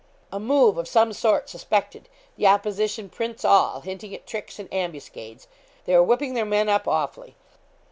[0.31, 5.47] 'A move of some sort suspected the opposition prints all hinting at tricks and ambuscades.
[5.85, 7.35] They are whipping their men up awfully.